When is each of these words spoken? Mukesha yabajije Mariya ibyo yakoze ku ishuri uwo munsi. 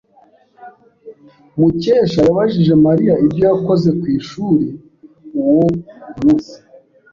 Mukesha 1.59 2.19
yabajije 2.27 2.73
Mariya 2.85 3.13
ibyo 3.25 3.43
yakoze 3.49 3.89
ku 3.99 4.05
ishuri 4.17 4.67
uwo 5.41 5.65
munsi. 6.19 6.55